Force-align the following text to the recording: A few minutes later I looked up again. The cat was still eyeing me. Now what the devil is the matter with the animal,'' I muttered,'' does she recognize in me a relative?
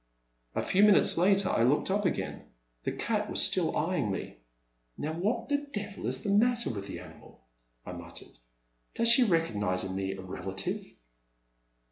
A 0.55 0.65
few 0.65 0.81
minutes 0.81 1.15
later 1.15 1.49
I 1.49 1.61
looked 1.61 1.91
up 1.91 2.05
again. 2.07 2.45
The 2.85 2.91
cat 2.91 3.29
was 3.29 3.39
still 3.39 3.77
eyeing 3.77 4.09
me. 4.09 4.37
Now 4.97 5.11
what 5.13 5.47
the 5.47 5.59
devil 5.71 6.07
is 6.07 6.23
the 6.23 6.31
matter 6.31 6.71
with 6.71 6.87
the 6.87 6.99
animal,'' 7.01 7.45
I 7.85 7.91
muttered,'' 7.91 8.35
does 8.95 9.09
she 9.09 9.23
recognize 9.23 9.83
in 9.83 9.95
me 9.95 10.13
a 10.13 10.21
relative? 10.23 10.83